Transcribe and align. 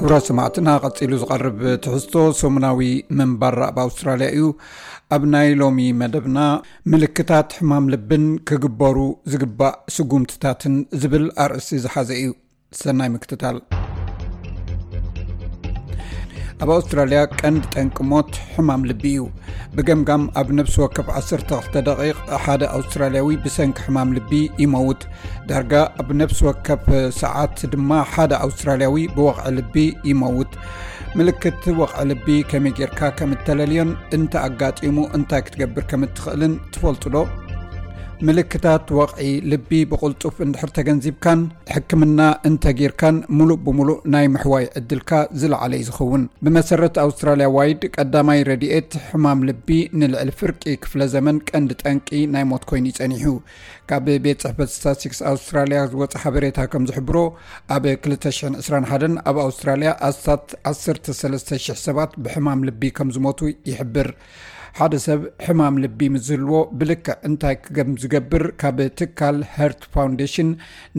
ክቡራት 0.00 0.24
ሰማዕትና 0.28 0.68
ቐፂሉ 0.86 1.10
ዝቐርብ 1.22 1.58
ትሕዝቶ 1.84 2.14
ሰሙናዊ 2.40 2.80
ምንባር 3.18 3.56
ኣብ 3.66 3.76
ኣውስትራልያ 3.84 4.28
እዩ 4.34 4.46
ኣብ 5.16 5.22
ናይ 5.34 5.48
ሎሚ 5.60 5.86
መደብና 6.00 6.38
ምልክታት 6.94 7.52
ሕማም 7.60 7.86
ልብን 7.94 8.24
ክግበሩ 8.50 8.96
ዝግባእ 9.34 9.76
ስጉምትታትን 9.98 10.76
ዝብል 11.02 11.26
ኣርእሲ 11.46 11.70
ዝሓዘ 11.86 12.10
እዩ 12.24 12.32
ሰናይ 12.82 13.10
ምክትታል 13.16 13.58
ኣብ 16.62 16.70
ኣውስትራልያ 16.74 17.20
ቀንዲ 17.40 17.60
ጠንቅሞት 17.74 18.28
ሕማም 18.54 18.82
ልቢ 18.88 19.02
እዩ 19.12 19.22
ብገምጋም 19.76 20.24
ኣብ 20.40 20.48
ነብሲ 20.58 20.74
ወከፍ 20.82 21.06
12 21.20 21.70
ደቂቕ 21.88 22.18
ሓደ 22.44 22.62
ኣውስትራልያዊ 22.76 23.28
ብሰንኪ 23.44 23.78
ሕማም 23.86 24.10
ልቢ 24.16 24.30
ይመውት 24.62 25.02
ዳርጋ 25.48 25.72
ኣብ 26.02 26.08
ነብሲ 26.20 26.38
ወከፍ 26.48 26.84
ሰዓት 27.22 27.56
ድማ 27.72 27.90
ሓደ 28.12 28.32
ኣውስትራልያዊ 28.46 28.94
ብወቕዒ 29.16 29.46
ልቢ 29.58 29.74
ይመውት 30.10 30.52
ምልክት 31.20 31.62
ወቕዒ 31.80 32.04
ልቢ 32.12 32.28
ከመይ 32.52 32.74
ጌርካ 32.80 33.00
ከም 33.20 33.32
እተለልዮን 33.38 33.90
እንተ 34.18 34.32
ኣጋጢሙ 34.48 34.96
እንታይ 35.18 35.42
ክትገብር 35.48 35.86
ከም 35.92 36.04
እትኽእልን 36.08 36.54
ትፈልጡ 36.76 37.02
ዶ 37.16 37.26
ምልክታት 38.28 38.84
ወቕዒ 38.96 39.28
ልቢ 39.52 39.70
ብቕልጡፍ 39.90 40.34
እንድሕር 40.44 40.70
ተገንዚብካን 40.76 41.40
ሕክምና 41.74 42.20
እንተጌርካን 42.48 43.16
ሙሉእ 43.38 43.56
ብምሉእ 43.66 43.96
ናይ 44.14 44.26
ምሕዋይ 44.34 44.66
ዕድልካ 44.78 45.10
ዝለዓለ 45.42 45.72
ዩ 45.80 45.84
ዝኸውን 45.88 46.24
ብመሰረት 46.46 46.98
ኣውስትራልያ 47.06 47.46
ዋይድ 47.56 47.80
ቀዳማይ 47.96 48.40
ረድኤት 48.50 48.90
ሕማም 49.08 49.40
ልቢ 49.48 49.68
ንልዕሊ 50.02 50.30
ፍርቂ 50.42 50.62
ክፍለ 50.84 51.02
ዘመን 51.14 51.40
ቀንዲ 51.50 51.72
ጠንቂ 51.82 52.06
ናይ 52.36 52.44
ሞት 52.52 52.66
ኮይኑ 52.72 52.86
ይፀኒሑ 52.92 53.26
ካብ 53.90 54.06
ቤት 54.28 54.40
ፅሕፈት 54.46 54.70
ሳሴክ 54.84 55.14
ኣውስትራያ 55.32 55.82
ዝወፅ 55.94 56.14
ሓበሬታ 56.24 56.58
ከም 56.74 56.86
ዝሕብሮ 56.92 57.18
ኣብ 57.76 57.84
221 58.06 59.20
ኣብ 59.32 59.38
ኣውስትራልያ 59.48 59.90
ኣስታት 60.10 60.46
1300 60.74 61.84
ሰባት 61.86 62.14
ብሕማም 62.26 62.62
ልቢ 62.70 62.82
ከም 63.00 63.10
ዝሞቱ 63.16 63.40
ይሕብር 63.72 64.10
ሓደ 64.78 64.94
ሰብ 65.04 65.20
ሕማም 65.46 65.74
ልቢ 65.84 65.98
ምስ 66.12 66.28
ብልክዕ 66.80 67.14
እንታይ 67.28 67.56
ክገም 67.64 67.88
ዝገብር 68.02 68.44
ካብ 68.60 68.78
ትካል 68.98 69.36
ሄርት 69.56 69.82
ፋውንዴሽን 69.94 70.50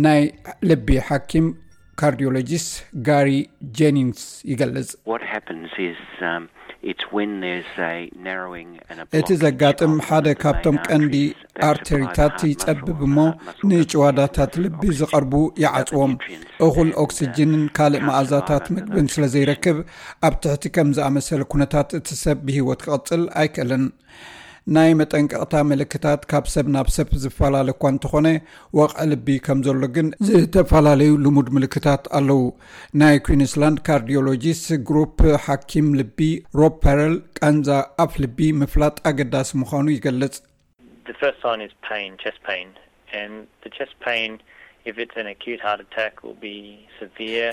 ናይ 0.05 0.21
ልቢ 0.69 0.88
ሓኪም 1.07 1.47
ካርዲዮሎጂስት 2.01 2.71
ጋሪ 3.07 3.29
ጀኒንግስ 3.79 4.23
ይገልጽ 4.51 4.91
እቲ 9.20 9.30
ዘጋጥም 9.44 9.94
ሓደ 10.08 10.28
ካብቶም 10.42 10.78
ቀንዲ 10.88 11.16
ኣርተሪታት 11.67 12.38
ይፀብብ 12.52 13.00
እሞ 13.08 13.16
ንጭዋዳታት 13.70 14.53
ልቢ 14.64 14.81
ዝቐርቡ 15.00 15.34
ይዓፅዎም 15.64 16.14
እኹል 16.67 16.90
ኦክስጅንን 17.03 17.64
ካልእ 17.80 18.03
መኣዛታት 18.09 18.66
ምግብን 18.75 19.08
ስለ 19.16 19.23
ዘይረክብ 19.36 19.80
ኣብ 20.28 20.36
ትሕቲ 20.45 20.64
ከም 20.78 20.90
ዝኣመሰለ 21.00 21.42
ኩነታት 21.56 21.90
እቲ 22.00 22.09
ሰብ 22.23 22.38
ብሂወት 22.50 22.84
ክቕፅል 22.88 23.23
ኣይክእልን 23.42 23.86
ናይ 24.75 24.92
መጠንቀቕታ 25.00 25.56
ምልክታት 25.69 26.22
ካብ 26.31 26.45
ሰብ 26.53 26.67
ናብ 26.75 26.88
ሰብ 26.95 27.08
ዝፈላለ 27.23 27.67
እኳ 27.75 27.81
እንተኾነ 27.94 28.28
ዋቕዕ 28.80 29.03
ልቢ 29.11 29.28
ከም 29.45 29.59
ዘሎ 29.66 29.81
ግን 29.95 30.08
ዝተፈላለዩ 30.28 31.11
ልሙድ 31.23 31.47
ምልክታት 31.56 32.03
ኣለው 32.19 32.42
ናይ 33.02 33.17
ኩንስላንድ 33.28 33.80
ካርዲዮሎጂስት 33.89 34.67
ግሩፕ 34.89 35.17
ሓኪም 35.47 35.88
ልቢ 36.02 36.19
ሮብ 36.59 36.75
ፐረል 36.86 37.16
ቀንዛ 37.41 37.69
ኣፍ 38.06 38.14
ልቢ 38.25 38.39
ምፍላጥ 38.61 38.95
ኣገዳሲ 39.11 39.52
ምዃኑ 39.64 39.88
ይገልጽ 39.97 40.36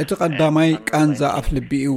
እቲ 0.02 0.10
ቐዳማይ 0.22 0.70
ቃንዛ 0.90 1.20
ኣፍ 1.38 1.46
ልቢ 1.56 1.70
እዩ 1.84 1.90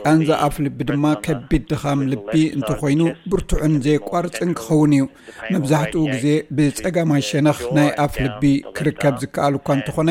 ቃንዛ 0.00 0.28
ኣፍ 0.46 0.54
ልቢ 0.64 0.78
ድማ 0.90 1.06
ከቢድ 1.24 1.62
ድካም 1.70 2.00
ልቢ 2.12 2.32
እንተኮይኑ 2.56 3.02
ብርቱዑን 3.30 3.72
ዘየቋርፅን 3.84 4.50
ክኸውን 4.58 4.92
እዩ 5.00 5.06
መብዛሕትኡ 5.54 6.02
ግዜ 6.12 6.26
ብፀጋማይሸነክ 6.58 7.60
ናይ 7.78 7.88
ኣፍ 8.04 8.14
ልቢ 8.24 8.44
ክርከብ 8.76 9.14
ዝከኣል 9.22 9.56
እካ 9.58 9.68
እንተኾነ 9.78 10.10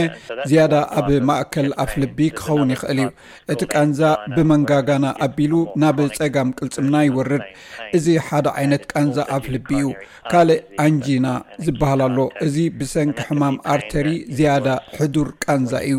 ዝያዳ 0.49 0.73
ኣብ 0.99 1.07
ማእከል 1.29 1.69
ኣፍ 1.85 1.93
ልቢ 2.03 2.19
ክኸውን 2.39 2.73
ይኽእል 2.75 2.99
እዩ 3.05 3.07
እቲ 3.55 3.61
ቃንዛ 3.75 4.01
ብመንጋጋና 4.35 5.05
ኣቢሉ 5.27 5.53
ናብ 5.83 5.99
ፀጋም 6.19 6.51
ቅልፅምና 6.59 6.95
ይወርድ 7.09 7.45
እዚ 7.99 8.05
ሓደ 8.27 8.45
ዓይነት 8.61 8.85
ቃንዛ 8.93 9.17
ኣፍ 9.37 9.45
ልቢ 9.55 9.69
እዩ 9.79 9.87
ካልእ 10.31 10.61
ኣንጂና 10.87 11.27
ዝበሃል 11.65 12.01
ኣሎ 12.09 12.17
እዚ 12.47 12.55
ብሰንኪ 12.81 13.19
ሕማም 13.31 13.55
ኣርተሪ 13.75 14.07
ያ 14.45 14.53
ሕዱር 14.99 15.27
ቃንዛ 15.43 15.71
እዩ 15.89 15.97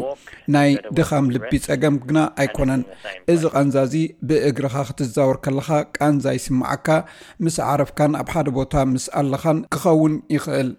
ናይ 0.55 0.71
ድኻም 0.97 1.27
ልቢ 1.35 1.51
ፀገም 1.67 1.95
ግና 2.09 2.19
ኣይኮነን 2.43 2.83
እዚ 3.33 3.43
ቀንዛ 3.59 3.77
እዚ 3.89 3.95
ብእግርካ 4.29 4.75
ክትዛውር 4.89 5.39
ከለካ 5.45 5.69
ቃንዛ 5.99 6.25
ይስማዓካ 6.39 6.89
ምስ 7.45 7.57
ዓረፍካን 7.71 8.13
ኣብ 8.23 8.29
ሓደ 8.35 8.49
ቦታ 8.59 8.75
ምስ 8.95 9.07
ኣለኻን 9.21 9.61
ክኸውን 9.75 10.15
ይኽእል 10.37 10.71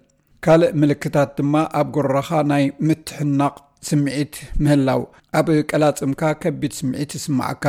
ካልእ 0.45 0.73
ምልክታት 0.81 1.31
ድማ 1.37 1.53
ኣብ 1.79 1.87
ጎርራካ 1.95 2.29
ናይ 2.51 2.65
ምትሕናቅ 2.89 3.55
ስምዒት 3.87 4.35
ምህላው 4.63 5.01
ኣብ 5.39 5.47
ቀላፅምካ 5.71 6.21
ከቢድ 6.43 6.73
ስምዒት 6.79 7.11
ይስማዓካ 7.17 7.65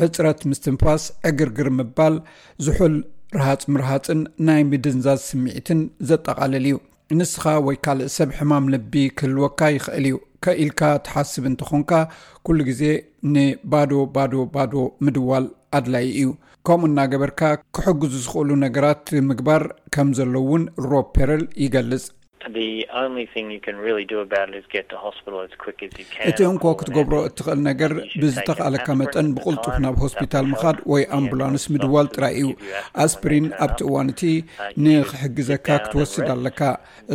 ሕፅረት 0.00 0.40
ምስትንፋስ 0.50 1.04
ዕግርግር 1.30 1.68
ምባል 1.78 2.16
ዝሑል 2.66 2.96
ርሃፅ 3.38 3.62
ምርሃፅን 3.72 4.20
ናይ 4.46 4.62
ምድንዛዝ 4.70 5.20
ስሚዒትን 5.30 5.80
ዘጠቓለል 6.08 6.64
እዩ 6.70 6.76
ንስኻ 7.18 7.44
ወይ 7.66 7.76
ካልእ 7.84 8.10
ሰብ 8.16 8.28
ሕማም 8.38 8.64
ልቢ 8.72 8.92
ክህልወካ 9.18 9.60
ይኽእል 9.76 10.04
እዩ 10.10 10.16
ከኢልካ 10.44 10.82
ትሓስብ 11.06 11.44
እንትኾንካ 11.50 11.92
ኩሉ 12.46 12.58
ግዜ 12.68 12.82
ንባዶ 13.32 13.92
ባዶ 14.14 14.32
ባዶ 14.54 14.72
ምድዋል 15.04 15.46
ኣድላይ 15.78 16.06
እዩ 16.20 16.28
ከምኡ 16.68 16.88
እናገበርካ 16.90 17.40
ክሕግዙ 17.76 18.14
ዝኽእሉ 18.26 18.50
ነገራት 18.64 19.06
ምግባር 19.30 19.64
ከም 19.96 20.10
ዘሎ 20.20 20.34
እውን 20.44 20.64
ሮብ 20.90 21.06
ፔረል 21.16 21.44
ይገልጽ 21.64 22.04
እቲ 26.28 26.38
እንኳ 26.50 26.62
ክትገብሮ 26.80 27.16
እትኽእል 27.28 27.60
ነገር 27.68 27.92
ብዝተካእለካ 28.20 28.88
መጠን 29.00 29.26
ብቕልጡፍ 29.36 29.74
ናብ 29.84 29.96
ሆስፒታል 30.04 30.46
ምካድ 30.52 30.78
ወይ 30.92 31.02
ኣምቡላንስ 31.18 31.64
ምድዋል 31.72 32.06
ጥራይ 32.14 32.34
እዩ 32.40 32.46
ኣስፕሪን 33.04 33.46
ኣብቲ 33.66 33.80
እዋን 33.88 34.08
ቲ 34.20 34.30
ንክሕግዘካ 34.84 35.66
ክ 35.82 35.92
ትወስድ 35.92 36.28
ኣለካ 36.36 36.60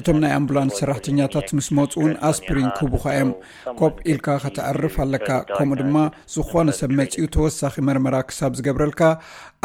እቶም 0.02 0.20
ናይ 0.24 0.34
ኣምቡላንስ 0.38 0.76
ሰራሕተኛታት 0.84 1.50
ምስ 1.60 1.70
መፁ 1.80 1.92
እውን 2.02 2.14
ኣስፕሪን 2.30 2.70
ክህቡካ 2.78 3.06
እዮም 3.16 3.32
ኮብ 3.82 3.96
ኢልካ 4.14 4.28
ከትዓርፍ 4.46 4.96
ኣለካ 5.08 5.30
ከምኡ 5.56 5.80
ድማ 5.88 5.98
ዝኾነ 6.36 6.68
ሰብ 6.82 6.94
መፂኡ 7.02 7.26
ተወሳኺ 7.38 7.74
መርመራ 7.90 8.16
ክሳብ 8.30 8.54
ዝገብረልካ 8.62 9.02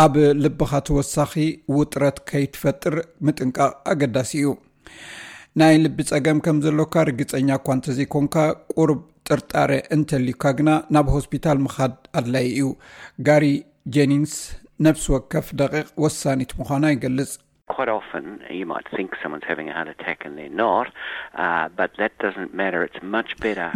ኣብ 0.07 0.15
ልብኻ 0.45 0.73
ተወሳኺ 0.91 1.33
ውጥረት 1.79 2.17
ከይትፈጥር 2.31 2.95
ምጥንቃቕ 3.27 3.73
ኣገዳሲ 3.93 4.33
እዩ 4.43 4.49
ናይ 5.59 5.77
ልቢ 5.85 5.97
ፀገም 6.11 6.39
ከም 6.47 6.57
ዘሎካ 6.65 6.95
ርግፀኛ 7.09 7.49
እኳ 7.59 7.67
እንተዘይኮንካ 7.77 8.35
ቁርብ 8.75 9.01
ጥርጣር 9.29 9.71
እንተልዩካ 9.97 10.43
ግና 10.59 10.71
ናብ 10.95 11.07
ሆስፒታል 11.15 11.59
ምካድ 11.65 11.95
ኣድላይ 12.21 12.47
እዩ 12.53 12.69
ጋሪ 13.29 13.47
ጀኒንስ 13.97 14.35
ነፍሲ 14.87 15.05
ወከፍ 15.17 15.47
ደቂቕ 15.61 15.85
ወሳኒት 16.05 16.53
ምዃኑ 16.61 16.85
ይገልፅ 16.93 17.31
Uh, 17.83 17.95
uh, 18.13 18.97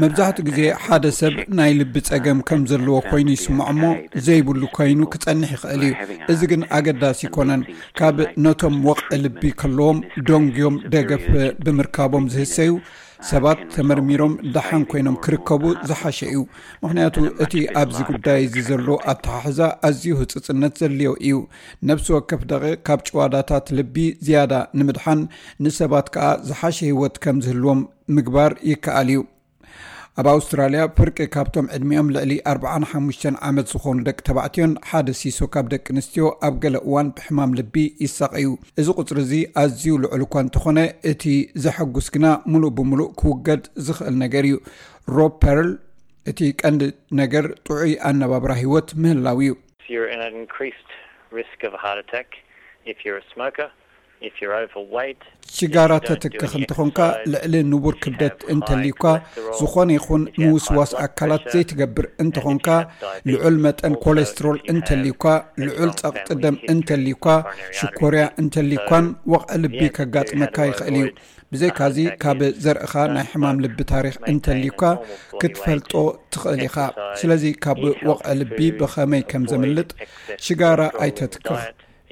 መብዛሕትኡ 0.02 0.42
ግዜ 0.48 0.60
ሓደ 0.86 1.06
ሰብ 1.18 1.34
ናይ 1.58 1.70
ልቢ 1.80 1.94
ጸገም 2.08 2.38
ከም 2.48 2.60
ዘለዎ 2.70 2.94
ኮይኑ 3.10 3.28
ይስምዖ 3.36 3.64
እሞ 3.74 3.82
ዘይብሉ 4.26 4.62
ኮይኑ 4.78 5.00
ክጸንሕ 5.14 5.50
ይኽእል 5.56 5.82
እዩ 5.92 5.96
እዚ 6.34 6.40
ግን 6.52 6.62
ኣገዳሲ 6.78 7.20
ይኮነን 7.28 7.62
ካብ 8.00 8.18
ነቶም 8.46 8.76
ወቕዒ 8.88 9.10
ልቢ 9.24 9.42
ከለዎም 9.62 9.98
ደንጎዮም 10.30 10.76
ደገፍ 10.96 11.26
ብምርካቦም 11.66 12.26
ዝህሰዩ 12.36 12.70
ሰባት 13.30 13.58
ተመርሚሮም 13.74 14.32
ድሓን 14.54 14.82
ኮይኖም 14.90 15.14
ክርከቡ 15.24 15.62
ዝሓሸ 15.88 16.18
እዩ 16.30 16.40
ምክንያቱ 16.82 17.14
እቲ 17.44 17.52
ኣብዚ 17.82 17.98
ጉዳይ 18.10 18.40
ዚ 18.54 18.64
ዘሎ 18.68 18.86
ኣተሓሕዛ 19.12 19.60
ኣዝዩ 19.88 20.12
ህፅፅነት 20.20 20.74
ዘድልዮ 20.80 21.12
እዩ 21.26 21.36
ነብሲ 21.90 22.08
ወከፍ 22.16 22.42
ደቂ 22.50 22.64
ካብ 22.88 23.00
ጭዋዳታት 23.08 23.66
ልቢ 23.78 23.96
ዝያዳ 24.28 24.52
ንምድሓን 24.78 25.22
ንሰባት 25.66 26.08
ከዓ 26.16 26.26
ዝሓሸ 26.50 26.78
ሂወት 26.92 27.16
ከም 27.26 27.38
ዝህልዎም 27.46 27.80
ምግባር 28.18 28.52
ይከኣል 28.70 29.08
እዩ 29.14 29.20
ኣብ 30.20 30.26
ኣውስትራልያ 30.32 30.82
ፍርቂ 30.98 31.16
ካብቶም 31.34 31.68
ዕድሚኦም 31.76 32.10
ልዕሊ 32.16 32.32
4ርዓሓሙሽተ 32.50 33.22
ዓመት 33.48 33.66
ዝኾኑ 33.72 33.96
ደቂ 34.08 34.18
ተባዕትዮን 34.28 34.72
ሓደ 34.88 35.14
ሲሶ 35.20 35.38
ካብ 35.54 35.66
ደቂ 35.72 35.86
ኣንስትዮ 35.94 36.26
ኣብ 36.46 36.54
ገለ 36.64 36.76
እዋን 36.88 37.08
ብሕማም 37.16 37.54
ልቢ 37.58 37.74
ይሳቀዩ 38.04 38.46
እዚ 38.80 38.86
ቁፅሪ 39.00 39.18
እዚ 39.26 39.40
ኣዝዩ 39.62 39.86
ልዑሉ 40.02 40.22
እኳ 40.28 40.34
እንተኾነ 40.44 40.78
እቲ 41.12 41.24
ዘሐጉስ 41.64 42.08
ግና 42.16 42.26
ሙሉእ 42.52 42.72
ብምሉእ 42.76 43.08
ክውገድ 43.22 43.64
ዝክእል 43.86 44.14
ነገር 44.24 44.46
እዩ 44.50 44.58
ሮ 45.16 45.26
ፐርል 45.44 45.72
እቲ 46.32 46.38
ቀንዲ 46.62 46.82
ነገር 47.22 47.46
ጥዑይ 47.66 47.94
ኣነባብራ 48.10 48.50
ሂወት 48.62 48.88
ምህላው 49.04 49.40
እዩ 49.46 49.52
ሽጋራ 55.56 55.92
ተትክኽ 56.06 56.50
እንትኾንካ 56.58 56.98
ልዕሊ 57.32 57.54
ንቡር 57.72 57.94
ክብደት 58.02 58.36
እንተልዩካ 58.54 59.04
ዝኾነ 59.58 59.88
ይኹን 59.96 60.22
ንውስዋስ 60.44 60.92
ኣካላት 61.04 61.44
ዘይትገብር 61.54 62.06
እንትኾንካ 62.22 62.68
ልዑል 63.30 63.56
መጠን 63.64 63.94
ኮለስትሮል 64.04 64.58
እንተልዩካ 64.72 65.24
ልዑል 65.66 65.90
ፀቕጢ 66.00 66.28
ደም 66.44 66.56
እንተልዩካ 66.74 67.26
ሽኮርያ 67.78 68.24
እንተሊዩካን 68.42 69.06
ወቕዒ 69.34 69.56
ልቢ 69.64 69.80
ከጋጥመካ 69.98 70.56
ይኽእል 70.70 70.96
እዩ 71.02 71.06
ብዘይካዚ 71.54 71.96
uh, 72.10 72.12
ካብ 72.22 72.40
ዘርእካ 72.64 72.94
uh, 73.04 73.10
ናይ 73.16 73.26
ሕማም 73.32 73.56
ልቢ 73.64 73.78
ታሪክ 73.92 74.16
እንተልዩካ 74.32 74.82
ክትፈልጦ 75.40 75.92
ትኽእል 76.34 76.62
ኢካ 76.68 76.78
ስለዚ 77.20 77.44
ካብ 77.66 77.80
ወቕዒ 78.10 78.32
ልቢ 78.40 78.58
ብከመይ 78.80 79.24
ከም 79.32 79.44
ዘምልጥ 79.52 79.90
ሽጋራ 80.46 80.80
ኣይተትክኽ 81.04 81.56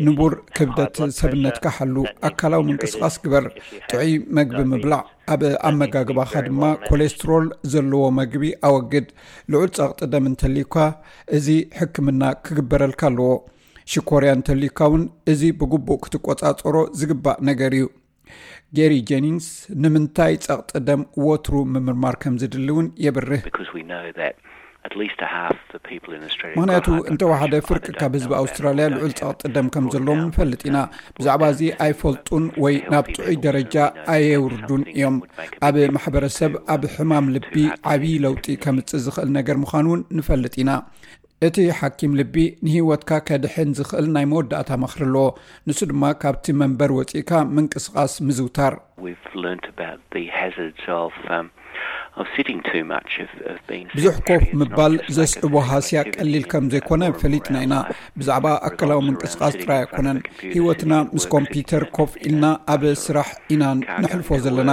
ንቡር 0.06 0.32
ክብደት 0.56 0.96
ሰብነት 1.18 1.56
ካሓሉ 1.64 1.96
ኣካላዊ 2.28 2.62
ምንቅስቃስ 2.68 3.14
ግበር 3.24 3.44
ጥዑይ 3.90 4.12
መግቢ 4.36 4.58
ምብላዕ 4.72 5.00
ኣብ 5.34 5.42
ኣመጋግባኻ 5.68 6.32
ድማ 6.46 6.62
ኮሌስትሮል 6.88 7.46
ዘለዎ 7.72 8.04
መግቢ 8.20 8.44
ኣወግድ 8.68 9.08
ልዑል 9.54 9.70
ፀቕጢ 9.78 10.00
ደም 10.12 10.26
እንተልዩካ 10.30 10.76
እዚ 11.38 11.46
ሕክምና 11.80 12.22
ክግበረልካ 12.46 13.02
ኣለዎ 13.10 13.30
ሽኮርያ 13.94 14.30
እንተልዩካ 14.38 14.80
እውን 14.90 15.04
እዚ 15.34 15.42
ብግቡእ 15.60 16.00
ክትቆፃፀሮ 16.06 16.74
ዝግባእ 17.02 17.38
ነገር 17.50 17.72
እዩ 17.78 17.86
ጌሪ 18.78 18.92
ጀኒንስ 19.08 19.46
ንምንታይ 19.84 20.34
ፀቕጢ 20.46 20.70
ደም 20.88 21.00
ወትሩ 21.28 21.54
ምምርማር 21.74 22.16
ከም 22.24 22.34
ዝድሊ 22.42 22.68
እውን 22.74 22.86
የብርህ 23.06 23.42
ምክንያቱ 24.86 26.86
እንተወሓደ 27.10 27.54
ፍርቂ 27.68 27.84
ካብ 27.98 28.14
ህዝቢ 28.16 28.32
ኣውስትራልያ 28.40 28.86
ልዑል 28.94 29.12
ፀቕጢ 29.18 29.44
ደም 29.56 29.68
ከም 29.74 29.84
ዘለዎም 29.94 30.20
ንፈልጥ 30.30 30.60
ኢና 30.70 30.78
ብዛዕባ 31.18 31.42
እዚ 31.52 31.60
ኣይፈልጡን 31.86 32.44
ወይ 32.64 32.74
ናብ 32.94 33.06
ፅዑይ 33.16 33.36
ደረጃ 33.46 33.74
ኣየውርዱን 34.14 34.82
እዮም 34.94 35.16
ኣብ 35.68 35.76
ማሕበረሰብ 35.96 36.52
ኣብ 36.74 36.82
ሕማም 36.96 37.26
ልቢ 37.36 37.54
ዓብይ 37.92 38.16
ለውጢ 38.26 38.46
ከምፅእ 38.64 39.02
ዝኽእል 39.06 39.30
ነገር 39.38 39.56
ምኳኑ 39.64 39.86
እውን 39.92 40.02
ንፈልጥ 40.20 40.54
ኢና 40.64 40.72
እቲ 41.46 41.56
ሓኪም 41.78 42.12
ልቢ 42.22 42.34
ንህወትካ 42.66 43.10
ከድሕን 43.28 43.70
ዝኽእል 43.78 44.06
ናይ 44.16 44.24
መወዳእታ 44.32 44.68
መኽሪ 44.82 45.00
ኣለዎ 45.08 45.24
ንሱ 45.68 45.78
ድማ 45.92 46.02
ካብቲ 46.22 46.44
መንበር 46.60 46.90
ወፂእካ 46.98 47.30
ምንቅስቓስ 47.56 48.12
ምዝውታር 48.28 48.72
ብዙሕ 53.98 54.14
ኮፍ 54.28 54.42
ምባል 54.60 54.94
ዘስዕቦ 55.16 55.54
ሃስያ 55.68 56.00
ቀሊል 56.14 56.44
ከም 56.50 56.64
uh, 56.66 56.70
ዘይኮነ 56.72 57.02
ፈሊጥና 57.20 57.54
ኢና 57.66 57.74
ብዛዕባ 58.20 58.46
ኣከላዊ 58.68 58.98
ምንቅስቃስ 59.06 59.54
ጥራይ 59.62 59.80
ኣይኮነን 59.84 60.18
ሂወትና 60.56 60.94
ምስ 61.14 61.24
ኮምፒተር 61.34 61.84
ኮፍ 61.96 62.10
ኢልና 62.26 62.46
ኣብ 62.74 62.82
ስራሕ 63.04 63.28
ኢና 63.56 63.64
ንሕልፎ 64.02 64.28
ዘለና 64.46 64.72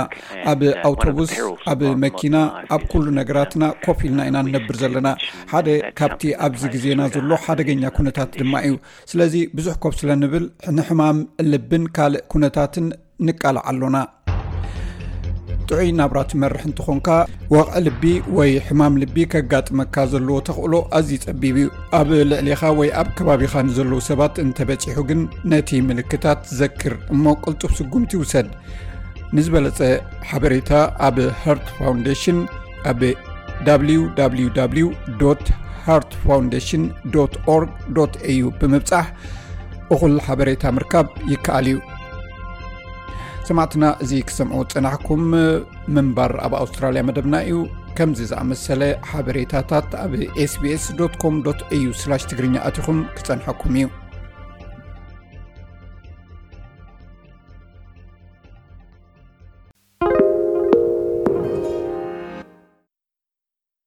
ኣብ 0.51 0.61
uh, 0.71 0.75
ኣውቶቡስ 0.89 1.31
ኣብ 1.73 1.81
መኪና 2.05 2.35
ኣብ 2.77 2.83
ኩሉ 2.93 3.05
uh, 3.13 3.17
ነገራትና 3.19 3.63
ኮፍ 3.85 3.99
ኢልና 4.07 4.21
ኢና 4.31 4.37
ንነብር 4.47 4.77
ዘለና 4.83 5.07
ሓደ 5.53 5.67
ካብቲ 6.01 6.23
ኣብዚ 6.47 6.63
ግዜና 6.75 7.01
ዘሎ 7.15 7.31
ሓደገኛ 7.45 7.83
ኩነታት 7.99 8.29
ድማ 8.41 8.53
እዩ 8.69 8.75
ስለዚ 9.13 9.35
ብዙሕ 9.59 9.75
ኮፍ 9.85 9.95
ስለንብል 10.01 10.47
ንሕማም 10.79 11.19
ልብን 11.53 11.85
ካልእ 11.97 12.25
ኩነታትን 12.35 12.87
ንቃልዓ 13.27 13.61
ኣሎና 13.69 13.97
ጥዑይ 15.69 15.89
ናብራ 15.99 16.19
ትመርሕ 16.31 16.61
እንትኾንካ 16.67 17.07
ወቕዒ 17.53 17.79
ልቢ 17.85 18.03
ወይ 18.37 18.51
ሕማም 18.67 18.93
ልቢ 19.01 19.15
ከጋጥመካ 19.33 19.95
ዘለዎ 20.11 20.37
ተኽእሎ 20.47 20.73
ኣዝዩ 20.97 21.17
ጸቢብ 21.25 21.55
እዩ 21.61 21.67
ኣብ 21.99 22.09
ልዕሊኻ 22.29 22.61
ወይ 22.79 22.89
ኣብ 23.01 23.07
ከባቢኻ 23.17 23.53
ንዘለዉ 23.67 23.99
ሰባት 24.09 24.35
እንተበፂሑ 24.45 24.97
ግን 25.09 25.21
ነቲ 25.51 25.69
ምልክታት 25.89 26.39
ዘክር 26.61 26.93
እሞ 27.15 27.23
ቅልጡፍ 27.43 27.73
ስጉምቲ 27.79 28.11
ይውሰድ 28.17 28.47
ንዝበለፀ 29.37 29.79
ሓበሬታ 30.29 30.71
ኣብ 31.07 31.17
ሃርት 31.43 31.67
ፋውንዴሽን 31.77 32.39
ኣብ 32.93 33.01
www 33.69 34.87
ሃርት 35.85 36.11
ፋውንዴሽን 36.25 36.83
ኦርግ 37.55 37.69
au 38.31 38.47
ብምብጻሕ 38.59 39.07
እኹል 39.93 40.15
ሓበሬታ 40.27 40.63
ምርካብ 40.79 41.07
ይከኣል 41.35 41.67
እዩ 41.71 41.77
ሰማዕትና 43.49 43.85
እዚ 44.03 44.11
ክሰምዑ 44.29 44.57
ፅናሕኩም 44.73 45.21
ምንባር 45.95 46.31
ኣብ 46.45 46.53
ኣውስትራልያ 46.61 47.01
መደብና 47.07 47.35
እዩ 47.49 47.57
ከምዚ 47.97 48.19
ዝኣመሰለ 48.31 48.81
ሓበሬታታት 49.11 49.87
ኣብ 50.03 50.11
ኤስbስ 50.43 50.85
ኮም 51.23 51.37
ዩ 51.83 51.85
ትግርኛ 52.33 52.55
ኣትኹም 52.69 52.99
ክፀንሐኩም 53.17 53.75
እዩ 53.81 53.87